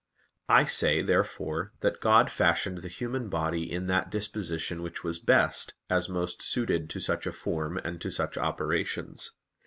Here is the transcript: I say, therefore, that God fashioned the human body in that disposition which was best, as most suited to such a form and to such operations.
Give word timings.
I 0.49 0.65
say, 0.65 1.03
therefore, 1.03 1.73
that 1.81 1.99
God 2.01 2.31
fashioned 2.31 2.79
the 2.79 2.87
human 2.87 3.29
body 3.29 3.71
in 3.71 3.85
that 3.85 4.09
disposition 4.09 4.81
which 4.81 5.03
was 5.03 5.19
best, 5.19 5.75
as 5.91 6.09
most 6.09 6.41
suited 6.41 6.89
to 6.89 6.99
such 6.99 7.27
a 7.27 7.31
form 7.31 7.77
and 7.77 8.01
to 8.01 8.09
such 8.09 8.35
operations. 8.35 9.35